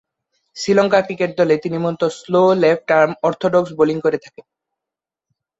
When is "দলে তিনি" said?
1.37-1.77